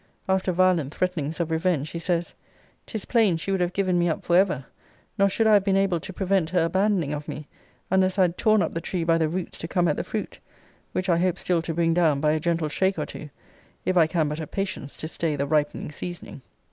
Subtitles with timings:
[0.27, 2.33] [After violent threatenings of revenge, he says,]
[2.87, 4.65] 'Tis plain she would have given me up for ever:
[5.19, 7.47] nor should I have been able to prevent her abandoning of me,
[7.91, 10.39] unless I had torn up the tree by the roots to come at the fruit;
[10.91, 13.29] which I hope still to bring down by a gentle shake or two,
[13.85, 16.41] if I can but have patience to stay the ripening seasoning.